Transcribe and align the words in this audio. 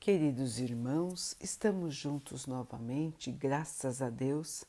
Queridos 0.00 0.58
irmãos, 0.58 1.36
estamos 1.38 1.94
juntos 1.94 2.46
novamente, 2.46 3.30
graças 3.30 4.00
a 4.00 4.08
Deus. 4.08 4.64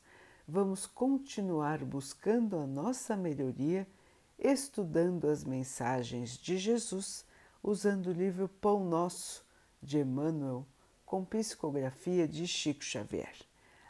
Vamos 0.46 0.86
continuar 0.86 1.82
buscando 1.86 2.58
a 2.58 2.66
nossa 2.66 3.16
melhoria, 3.16 3.88
estudando 4.38 5.26
as 5.26 5.42
mensagens 5.42 6.36
de 6.36 6.58
Jesus, 6.58 7.24
usando 7.62 8.08
o 8.08 8.12
livro 8.12 8.46
Pão 8.46 8.84
Nosso 8.84 9.42
de 9.82 10.00
Emmanuel, 10.00 10.66
com 11.06 11.24
psicografia 11.24 12.28
de 12.28 12.46
Chico 12.46 12.84
Xavier. 12.84 13.34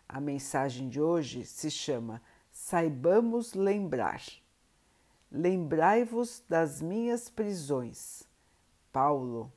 A 0.09 0.21
mensagem 0.21 0.89
de 0.89 1.01
hoje 1.01 1.45
se 1.45 1.73
chama 1.73 2.23
Saibamos 2.53 3.53
Lembrar. 3.55 4.23
Lembrai-vos 5.29 6.41
das 6.49 6.81
minhas 6.81 7.29
prisões. 7.29 8.23
Paulo, 8.93 9.53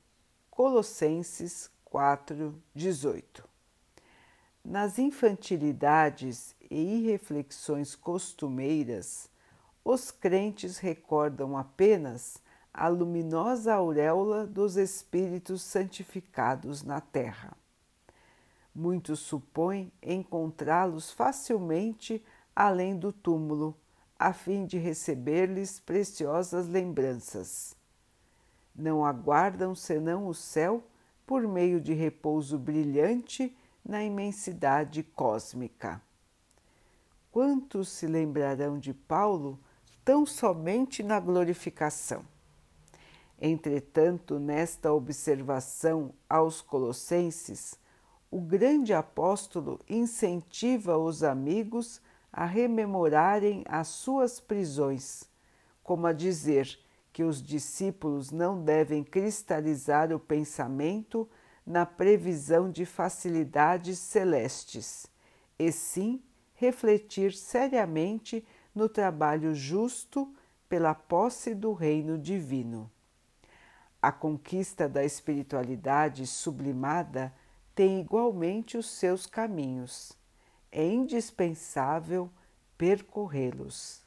Colossenses 0.49 1.74
4, 1.95 2.53
18. 2.75 3.47
Nas 4.61 4.99
infantilidades 4.99 6.53
e 6.69 6.75
irreflexões 6.75 7.95
costumeiras, 7.95 9.29
os 9.81 10.11
crentes 10.11 10.77
recordam 10.77 11.55
apenas 11.55 12.37
a 12.73 12.89
luminosa 12.89 13.75
auréola 13.75 14.45
dos 14.45 14.75
Espíritos 14.75 15.61
santificados 15.61 16.83
na 16.83 16.99
terra. 16.99 17.55
Muitos 18.75 19.21
supõem 19.21 19.89
encontrá-los 20.03 21.11
facilmente 21.11 22.21
além 22.53 22.99
do 22.99 23.13
túmulo, 23.13 23.73
a 24.19 24.33
fim 24.33 24.65
de 24.65 24.77
receber-lhes 24.77 25.79
preciosas 25.79 26.67
lembranças. 26.67 27.73
Não 28.75 29.05
aguardam 29.05 29.73
senão 29.73 30.27
o 30.27 30.33
céu 30.33 30.83
por 31.25 31.47
meio 31.47 31.81
de 31.81 31.93
repouso 31.93 32.57
brilhante 32.57 33.55
na 33.83 34.03
imensidade 34.03 35.03
cósmica. 35.03 36.01
Quantos 37.31 37.89
se 37.89 38.07
lembrarão 38.07 38.79
de 38.79 38.93
Paulo 38.93 39.59
tão 40.03 40.25
somente 40.25 41.03
na 41.03 41.19
glorificação? 41.19 42.23
Entretanto, 43.39 44.39
nesta 44.39 44.93
observação 44.93 46.13
aos 46.29 46.61
Colossenses, 46.61 47.77
o 48.31 48.39
grande 48.39 48.93
apóstolo 48.93 49.79
incentiva 49.89 50.97
os 50.97 51.23
amigos 51.23 52.01
a 52.31 52.45
rememorarem 52.45 53.63
as 53.67 53.87
suas 53.87 54.39
prisões, 54.39 55.23
como 55.83 56.07
a 56.07 56.13
dizer 56.13 56.79
que 57.15 57.23
os 57.23 57.41
discípulos 57.41 58.29
não 58.29 58.61
devem 58.61 59.01
cristalizar 59.01 60.11
o 60.11 60.19
pensamento 60.19 61.29
na 61.65 61.85
previsão 61.85 62.69
de 62.69 62.85
facilidades 62.85 63.99
celestes, 63.99 65.07
e 65.57 65.71
sim 65.71 66.21
refletir 66.55 67.31
seriamente 67.31 68.45
no 68.75 68.89
trabalho 68.89 69.55
justo 69.55 70.29
pela 70.67 70.93
posse 70.93 71.55
do 71.55 71.71
reino 71.71 72.17
divino. 72.17 72.91
A 74.01 74.11
conquista 74.11 74.89
da 74.89 75.05
espiritualidade 75.05 76.27
sublimada 76.27 77.33
tem 77.73 78.01
igualmente 78.01 78.77
os 78.77 78.89
seus 78.89 79.25
caminhos. 79.25 80.11
É 80.69 80.85
indispensável 80.85 82.29
percorrê-los 82.77 84.04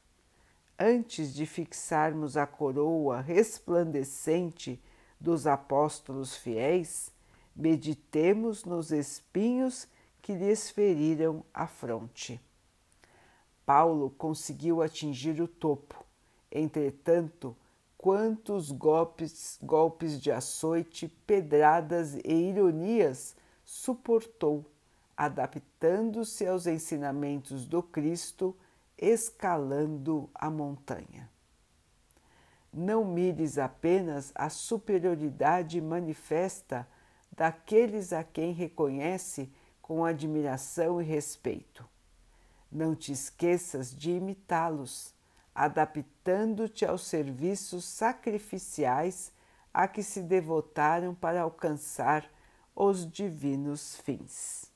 antes 0.78 1.34
de 1.34 1.44
fixarmos 1.44 2.36
a 2.36 2.46
coroa 2.46 3.20
resplandecente 3.20 4.80
dos 5.20 5.46
apóstolos 5.46 6.36
fiéis, 6.36 7.10
meditemos 7.54 8.64
nos 8.64 8.92
espinhos 8.92 9.88
que 10.22 10.34
lhes 10.34 10.70
feriram 10.70 11.44
a 11.52 11.66
fronte. 11.66 12.40
Paulo 13.66 14.10
conseguiu 14.10 14.80
atingir 14.80 15.40
o 15.40 15.48
topo, 15.48 16.04
entretanto, 16.50 17.56
quantos 17.98 18.70
golpes, 18.70 19.58
golpes 19.60 20.20
de 20.20 20.30
açoite, 20.30 21.08
pedradas 21.26 22.14
e 22.24 22.32
ironias 22.32 23.34
suportou, 23.64 24.64
adaptando-se 25.16 26.46
aos 26.46 26.66
ensinamentos 26.66 27.66
do 27.66 27.82
Cristo 27.82 28.56
escalando 28.98 30.28
a 30.34 30.50
montanha. 30.50 31.30
Não 32.72 33.04
mires 33.04 33.56
apenas 33.56 34.32
a 34.34 34.50
superioridade 34.50 35.80
manifesta 35.80 36.86
daqueles 37.30 38.12
a 38.12 38.22
quem 38.22 38.52
reconhece 38.52 39.50
com 39.80 40.04
admiração 40.04 41.00
e 41.00 41.04
respeito. 41.04 41.88
Não 42.70 42.94
te 42.94 43.12
esqueças 43.12 43.94
de 43.94 44.10
imitá-los, 44.10 45.14
adaptando-te 45.54 46.84
aos 46.84 47.06
serviços 47.06 47.84
sacrificiais 47.84 49.32
a 49.72 49.88
que 49.88 50.02
se 50.02 50.22
devotaram 50.22 51.14
para 51.14 51.42
alcançar 51.42 52.28
os 52.74 53.10
divinos 53.10 53.96
fins. 53.96 54.67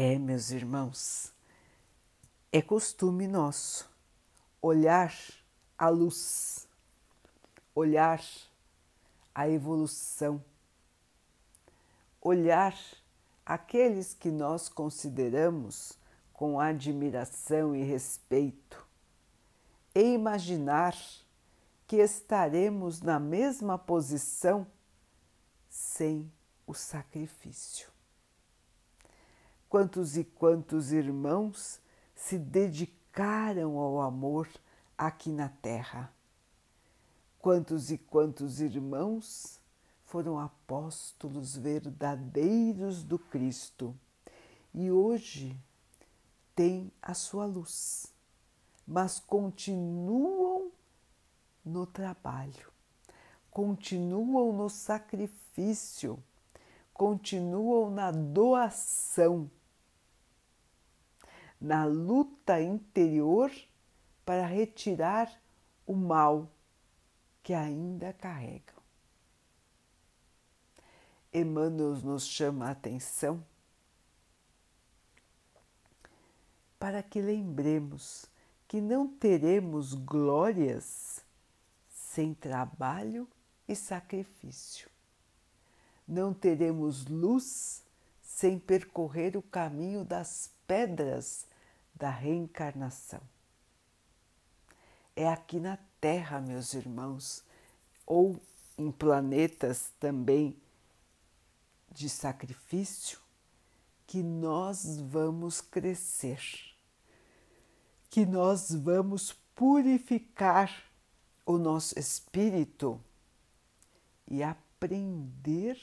É, 0.00 0.16
meus 0.16 0.52
irmãos, 0.52 1.32
é 2.52 2.62
costume 2.62 3.26
nosso 3.26 3.90
olhar 4.62 5.12
a 5.76 5.88
luz, 5.88 6.68
olhar 7.74 8.22
a 9.34 9.48
evolução, 9.48 10.40
olhar 12.20 12.76
aqueles 13.44 14.14
que 14.14 14.30
nós 14.30 14.68
consideramos 14.68 15.94
com 16.32 16.60
admiração 16.60 17.74
e 17.74 17.82
respeito 17.82 18.86
e 19.92 20.14
imaginar 20.14 20.96
que 21.88 21.96
estaremos 21.96 23.02
na 23.02 23.18
mesma 23.18 23.76
posição 23.76 24.64
sem 25.68 26.32
o 26.68 26.72
sacrifício 26.72 27.97
quantos 29.68 30.16
e 30.16 30.24
quantos 30.24 30.92
irmãos 30.92 31.80
se 32.14 32.38
dedicaram 32.38 33.76
ao 33.78 34.00
amor 34.00 34.48
aqui 34.96 35.30
na 35.30 35.48
Terra. 35.48 36.10
Quantos 37.38 37.90
e 37.90 37.98
quantos 37.98 38.60
irmãos 38.60 39.60
foram 40.04 40.38
apóstolos 40.38 41.54
verdadeiros 41.56 43.04
do 43.04 43.18
Cristo 43.18 43.94
e 44.74 44.90
hoje 44.90 45.56
têm 46.54 46.90
a 47.00 47.14
sua 47.14 47.44
luz, 47.44 48.12
mas 48.86 49.20
continuam 49.20 50.72
no 51.64 51.86
trabalho, 51.86 52.72
continuam 53.50 54.52
no 54.52 54.68
sacrifício, 54.70 56.18
continuam 56.92 57.90
na 57.90 58.10
doação 58.10 59.48
na 61.60 61.84
luta 61.84 62.60
interior 62.60 63.50
para 64.24 64.46
retirar 64.46 65.30
o 65.86 65.94
mal 65.94 66.48
que 67.42 67.54
ainda 67.54 68.12
carregam. 68.12 68.76
Emmanuel 71.32 71.96
nos 72.02 72.26
chama 72.26 72.68
a 72.68 72.70
atenção 72.70 73.44
para 76.78 77.02
que 77.02 77.20
lembremos 77.20 78.26
que 78.66 78.80
não 78.80 79.08
teremos 79.08 79.94
glórias 79.94 81.24
sem 81.88 82.34
trabalho 82.34 83.28
e 83.66 83.74
sacrifício. 83.74 84.88
Não 86.06 86.32
teremos 86.32 87.06
luz 87.06 87.82
sem 88.22 88.58
percorrer 88.58 89.36
o 89.36 89.42
caminho 89.42 90.04
das 90.04 90.50
pedras 90.66 91.47
da 91.98 92.10
reencarnação. 92.10 93.20
É 95.16 95.28
aqui 95.28 95.58
na 95.58 95.76
Terra, 96.00 96.40
meus 96.40 96.74
irmãos, 96.74 97.42
ou 98.06 98.40
em 98.78 98.92
planetas 98.92 99.90
também 99.98 100.56
de 101.90 102.08
sacrifício, 102.08 103.18
que 104.06 104.22
nós 104.22 104.98
vamos 105.00 105.60
crescer, 105.60 106.40
que 108.08 108.24
nós 108.24 108.70
vamos 108.70 109.32
purificar 109.54 110.84
o 111.44 111.58
nosso 111.58 111.98
espírito 111.98 113.02
e 114.26 114.42
aprender 114.42 115.76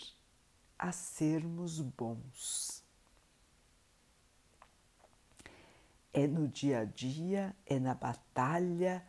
a 0.80 0.94
sermos 0.94 1.82
bons. 1.82 2.85
É 6.18 6.28
no 6.28 6.48
dia 6.48 6.80
a 6.80 6.86
dia, 6.86 7.54
é 7.66 7.78
na 7.78 7.94
batalha, 7.94 9.06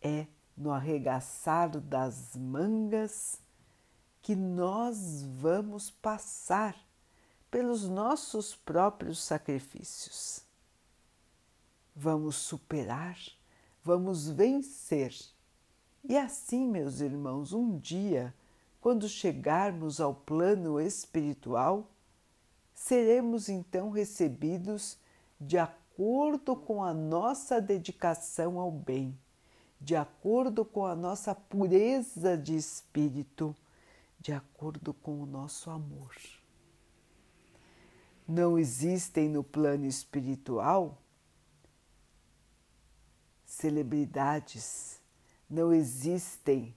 é 0.00 0.28
no 0.56 0.70
arregaçar 0.70 1.68
das 1.80 2.36
mangas, 2.36 3.40
que 4.22 4.36
nós 4.36 5.24
vamos 5.24 5.90
passar 5.90 6.76
pelos 7.50 7.88
nossos 7.88 8.54
próprios 8.54 9.20
sacrifícios. 9.20 10.44
Vamos 11.92 12.36
superar, 12.36 13.18
vamos 13.82 14.28
vencer. 14.28 15.12
E 16.08 16.16
assim, 16.16 16.68
meus 16.68 17.00
irmãos, 17.00 17.52
um 17.52 17.76
dia, 17.76 18.32
quando 18.80 19.08
chegarmos 19.08 20.00
ao 20.00 20.14
plano 20.14 20.80
espiritual, 20.80 21.90
seremos 22.72 23.48
então 23.48 23.90
recebidos 23.90 24.96
de 25.40 25.58
acordo 25.58 25.83
com 26.56 26.82
a 26.82 26.92
nossa 26.92 27.60
dedicação 27.60 28.58
ao 28.58 28.70
bem, 28.70 29.18
de 29.80 29.94
acordo 29.94 30.64
com 30.64 30.84
a 30.86 30.94
nossa 30.94 31.34
pureza 31.34 32.36
de 32.36 32.56
espírito, 32.56 33.54
de 34.18 34.32
acordo 34.32 34.92
com 34.94 35.20
o 35.20 35.26
nosso 35.26 35.70
amor. 35.70 36.14
Não 38.26 38.58
existem 38.58 39.28
no 39.28 39.44
plano 39.44 39.86
espiritual 39.86 40.98
celebridades, 43.44 45.00
não 45.48 45.72
existem 45.72 46.74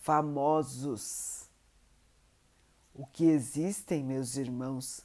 famosos. 0.00 1.48
O 2.94 3.04
que 3.06 3.24
existem, 3.24 4.02
meus 4.02 4.36
irmãos, 4.36 5.02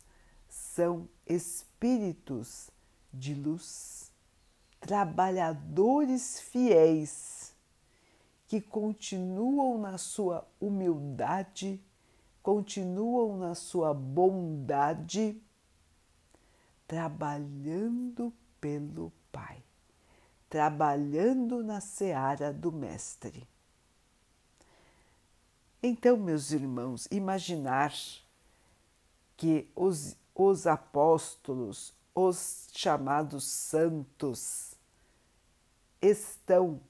são 0.47 1.09
espíritos 1.25 2.69
de 3.13 3.33
luz, 3.35 4.11
trabalhadores 4.79 6.39
fiéis 6.39 7.53
que 8.47 8.59
continuam 8.59 9.77
na 9.77 9.97
sua 9.97 10.47
humildade, 10.59 11.81
continuam 12.41 13.37
na 13.37 13.55
sua 13.55 13.93
bondade, 13.93 15.41
trabalhando 16.87 18.33
pelo 18.59 19.11
Pai, 19.31 19.63
trabalhando 20.49 21.63
na 21.63 21.81
seara 21.81 22.53
do 22.53 22.71
Mestre. 22.71 23.47
Então, 25.81 26.15
meus 26.17 26.51
irmãos, 26.51 27.07
imaginar 27.11 27.93
que 29.35 29.69
os 29.75 30.15
os 30.35 30.65
apóstolos, 30.65 31.93
os 32.15 32.69
chamados 32.73 33.45
santos, 33.45 34.75
estão 36.01 36.81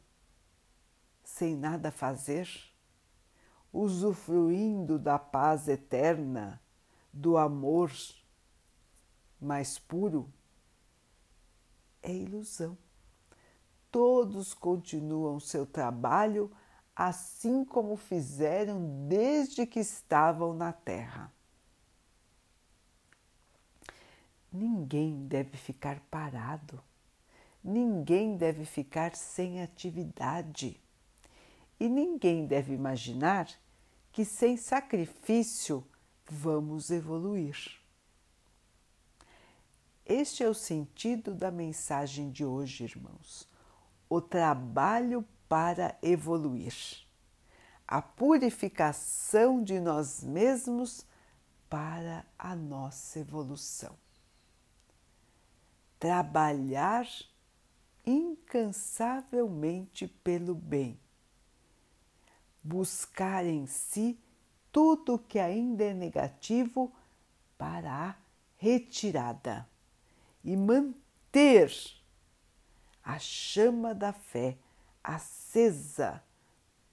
sem 1.24 1.56
nada 1.56 1.92
fazer, 1.92 2.50
usufruindo 3.72 5.00
da 5.00 5.18
paz 5.18 5.68
eterna, 5.68 6.62
do 7.12 7.38
amor 7.38 7.92
mais 9.40 9.78
puro, 9.78 10.32
é 12.02 12.12
ilusão. 12.12 12.78
Todos 13.92 14.54
continuam 14.54 15.40
seu 15.40 15.66
trabalho 15.66 16.52
assim 16.96 17.66
como 17.66 17.96
fizeram 17.96 19.08
desde 19.08 19.66
que 19.66 19.80
estavam 19.80 20.54
na 20.54 20.72
Terra. 20.72 21.32
Ninguém 24.54 25.26
deve 25.26 25.58
ficar 25.58 26.00
parado, 26.12 26.80
ninguém 27.64 28.38
deve 28.38 28.66
ficar 28.66 29.16
sem 29.16 29.64
atividade 29.64 30.80
e 31.80 31.90
ninguém 31.90 32.46
deve 32.46 32.72
imaginar 32.72 33.50
que 34.12 34.24
sem 34.24 34.56
sacrifício 34.56 35.84
vamos 36.30 36.92
evoluir. 36.92 37.82
Este 40.06 40.44
é 40.44 40.48
o 40.48 40.54
sentido 40.54 41.34
da 41.34 41.50
mensagem 41.50 42.30
de 42.30 42.46
hoje, 42.46 42.84
irmãos. 42.84 43.50
O 44.08 44.22
trabalho 44.22 45.26
para 45.50 45.98
evoluir, 46.00 46.76
a 47.88 48.04
purificação 48.04 49.64
de 49.64 49.80
nós 49.80 50.24
mesmos 50.24 51.08
para 51.68 52.24
a 52.38 52.56
nossa 52.56 53.18
evolução 53.18 53.98
trabalhar 56.04 57.08
incansavelmente 58.06 60.06
pelo 60.06 60.54
bem, 60.54 61.00
buscar 62.62 63.46
em 63.46 63.66
si 63.66 64.20
tudo 64.70 65.18
que 65.18 65.40
ainda 65.40 65.86
é 65.86 65.94
negativo 65.94 66.92
para 67.58 68.10
a 68.10 68.16
retirada 68.58 69.66
e 70.44 70.58
manter 70.58 71.72
a 73.02 73.18
chama 73.18 73.96
da 73.96 74.12
fé 74.12 74.58
acesa 75.02 76.22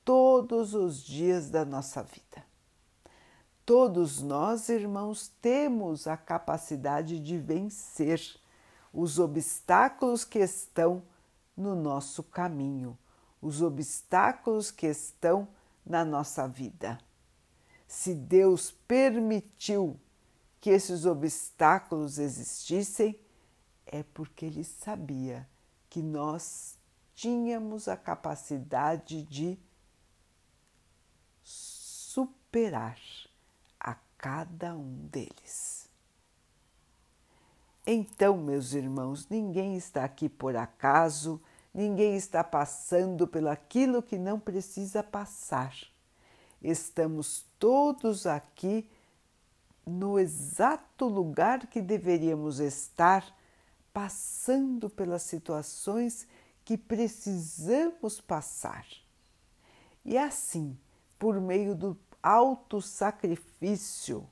todos 0.05 0.73
os 0.73 1.03
dias 1.03 1.51
da 1.51 1.65
nossa 1.65 2.05
vida. 2.05 2.47
Todos 3.67 4.23
nós, 4.23 4.69
irmãos, 4.69 5.27
temos 5.43 6.07
a 6.07 6.17
capacidade 6.17 7.19
de 7.19 7.37
vencer 7.37 8.39
os 8.93 9.19
obstáculos 9.19 10.25
que 10.25 10.39
estão 10.39 11.03
no 11.57 11.75
nosso 11.75 12.23
caminho, 12.23 12.99
os 13.41 13.63
obstáculos 13.63 14.71
que 14.71 14.87
estão 14.87 15.49
na 15.85 16.05
nossa 16.05 16.47
vida. 16.47 16.99
Se 17.87 18.15
Deus 18.15 18.71
permitiu 18.71 19.99
que 20.61 20.71
esses 20.71 21.07
obstáculos 21.07 22.19
existissem, 22.19 23.19
é 23.87 24.03
porque 24.03 24.47
Ele 24.47 24.63
sabia 24.63 25.49
que 25.89 26.03
nós 26.03 26.79
tínhamos 27.15 27.89
a 27.89 27.97
capacidade 27.97 29.25
de 29.25 29.59
superar 31.43 32.99
a 33.79 33.95
cada 34.17 34.77
um 34.77 35.07
deles. 35.09 35.90
Então, 37.87 38.37
meus 38.37 38.75
irmãos, 38.75 39.29
ninguém 39.29 39.77
está 39.77 40.05
aqui 40.05 40.29
por 40.29 40.55
acaso, 40.55 41.41
ninguém 41.73 42.15
está 42.15 42.45
passando 42.45 43.27
pelo 43.27 43.49
aquilo 43.49 44.03
que 44.03 44.19
não 44.19 44.39
precisa 44.39 45.03
passar. 45.03 45.75
Estamos 46.63 47.47
todos 47.59 48.27
aqui 48.27 48.89
no 49.87 50.19
exato 50.19 51.07
lugar 51.07 51.67
que 51.67 51.81
deveríamos 51.81 52.61
estar, 52.61 53.25
passando 53.93 54.91
pelas 54.91 55.23
situações 55.23 56.29
que 56.65 56.77
precisamos 56.77 58.21
passar. 58.21 58.87
E 60.05 60.17
assim, 60.17 60.79
por 61.19 61.41
meio 61.41 61.75
do 61.75 61.99
auto 62.23 62.81
sacrifício, 62.81 64.29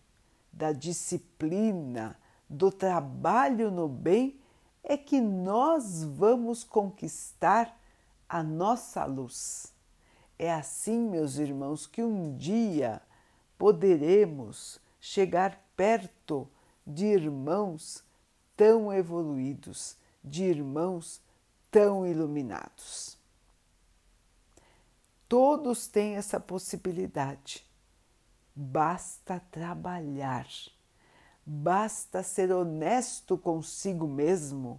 da 0.52 0.72
disciplina, 0.72 2.16
do 2.48 2.70
trabalho 2.72 3.70
no 3.70 3.88
bem 3.88 4.40
é 4.82 4.96
que 4.96 5.20
nós 5.20 6.02
vamos 6.02 6.64
conquistar 6.64 7.78
a 8.28 8.42
nossa 8.42 9.04
luz. 9.04 9.72
É 10.38 10.52
assim, 10.52 10.98
meus 10.98 11.36
irmãos, 11.36 11.86
que 11.86 12.02
um 12.02 12.36
dia 12.36 13.02
poderemos 13.58 14.80
chegar 15.00 15.62
perto 15.76 16.48
de 16.86 17.06
irmãos 17.06 18.02
tão 18.56 18.92
evoluídos, 18.92 19.96
de 20.22 20.44
irmãos 20.44 21.20
tão 21.70 22.06
iluminados. 22.06 23.18
Todos 25.28 25.86
têm 25.86 26.16
essa 26.16 26.40
possibilidade. 26.40 27.66
Basta 28.54 29.38
trabalhar 29.50 30.46
Basta 31.50 32.22
ser 32.22 32.52
honesto 32.52 33.38
consigo 33.38 34.06
mesmo, 34.06 34.78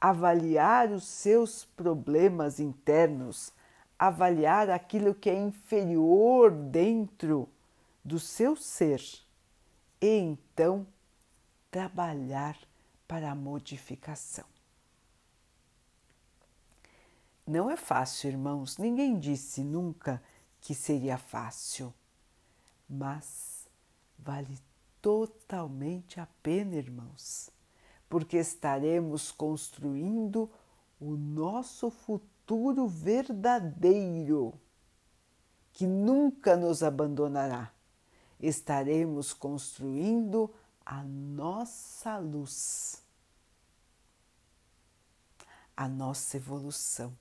avaliar 0.00 0.92
os 0.92 1.02
seus 1.02 1.64
problemas 1.64 2.60
internos, 2.60 3.52
avaliar 3.98 4.70
aquilo 4.70 5.12
que 5.12 5.28
é 5.28 5.36
inferior 5.36 6.52
dentro 6.52 7.48
do 8.04 8.20
seu 8.20 8.54
ser 8.54 9.02
e 10.00 10.06
então 10.06 10.86
trabalhar 11.68 12.56
para 13.08 13.32
a 13.32 13.34
modificação. 13.34 14.44
Não 17.44 17.68
é 17.68 17.76
fácil, 17.76 18.28
irmãos, 18.30 18.78
ninguém 18.78 19.18
disse 19.18 19.64
nunca 19.64 20.22
que 20.60 20.76
seria 20.76 21.18
fácil, 21.18 21.92
mas 22.88 23.68
vale 24.16 24.60
totalmente 25.00 26.20
a 26.20 26.26
pena, 26.42 26.76
irmãos, 26.76 27.50
porque 28.08 28.36
estaremos 28.36 29.30
construindo 29.30 30.50
o 31.00 31.16
nosso 31.16 31.90
futuro 31.90 32.88
verdadeiro 32.88 34.54
que 35.72 35.86
nunca 35.86 36.56
nos 36.56 36.82
abandonará. 36.82 37.72
Estaremos 38.40 39.32
construindo 39.32 40.52
a 40.84 41.02
nossa 41.02 42.18
luz, 42.18 43.02
a 45.76 45.88
nossa 45.88 46.36
evolução 46.36 47.16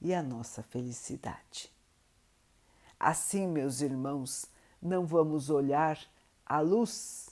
e 0.00 0.14
a 0.14 0.22
nossa 0.22 0.62
felicidade. 0.62 1.72
Assim, 2.98 3.46
meus 3.46 3.80
irmãos, 3.80 4.46
não 4.80 5.06
vamos 5.06 5.50
olhar 5.50 5.98
a 6.44 6.60
luz 6.60 7.28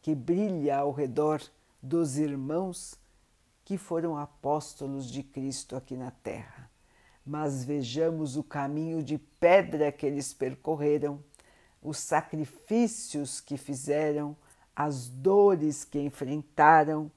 que 0.00 0.14
brilha 0.14 0.78
ao 0.78 0.92
redor 0.92 1.42
dos 1.82 2.16
irmãos 2.16 2.98
que 3.64 3.76
foram 3.76 4.16
apóstolos 4.16 5.10
de 5.10 5.22
Cristo 5.22 5.74
aqui 5.74 5.96
na 5.96 6.10
Terra, 6.10 6.70
mas 7.24 7.64
vejamos 7.64 8.36
o 8.36 8.44
caminho 8.44 9.02
de 9.02 9.18
pedra 9.18 9.90
que 9.90 10.06
eles 10.06 10.32
percorreram, 10.32 11.22
os 11.82 11.98
sacrifícios 11.98 13.40
que 13.40 13.56
fizeram, 13.56 14.36
as 14.74 15.08
dores 15.08 15.84
que 15.84 15.98
enfrentaram, 15.98 17.10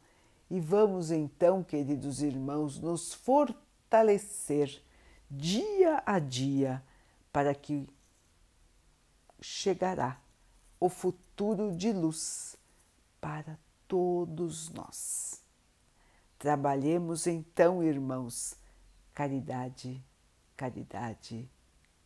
e 0.50 0.60
vamos 0.60 1.12
então, 1.12 1.64
queridos 1.64 2.24
irmãos, 2.24 2.80
nos 2.80 3.14
fortalecer 3.14 4.82
dia 5.30 6.02
a 6.04 6.18
dia 6.18 6.84
para 7.32 7.54
que 7.54 7.88
chegará 9.42 10.20
o 10.80 10.90
futuro 10.90 11.76
de 11.76 11.92
luz 11.92 12.58
para 13.20 13.58
todos 13.88 14.70
nós. 14.70 15.44
Trabalhemos 16.38 17.28
então, 17.28 17.84
irmãos, 17.84 18.56
caridade, 19.14 20.02
caridade, 20.56 21.50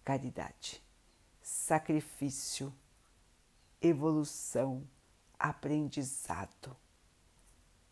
caridade, 0.03 0.83
sacrifício, 1.41 2.73
evolução, 3.81 4.87
aprendizado, 5.37 6.75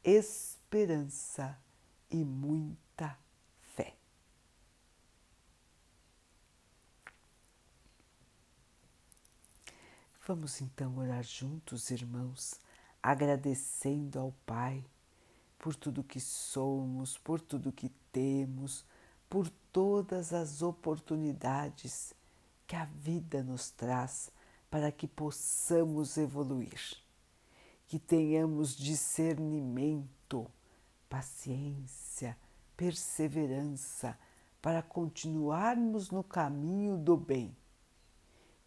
esperança 0.04 1.60
e 2.10 2.24
muita 2.24 3.18
fé. 3.76 3.96
Vamos 10.34 10.62
então 10.62 10.98
orar 10.98 11.26
juntos, 11.26 11.92
irmãos 11.92 12.58
agradecendo 13.04 14.18
ao 14.18 14.32
Pai 14.46 14.82
por 15.60 15.76
tudo 15.76 16.06
que 16.06 16.22
somos, 16.22 17.18
por 17.18 17.42
tudo 17.42 17.70
que 17.70 17.90
temos, 18.14 18.86
por 19.30 19.50
todas 19.74 20.32
as 20.32 20.62
oportunidades 20.62 22.14
que 22.66 22.78
a 22.78 22.86
vida 22.86 23.44
nos 23.44 23.72
traz 23.72 24.32
para 24.70 24.90
que 24.90 25.06
possamos 25.06 26.16
evoluir, 26.16 26.80
que 27.86 28.00
tenhamos 28.00 28.74
discernimento, 28.74 30.50
paciência, 31.10 32.38
perseverança 32.78 34.18
para 34.62 34.82
continuarmos 34.82 36.10
no 36.10 36.24
caminho 36.24 36.96
do 36.96 37.18
bem. 37.18 37.54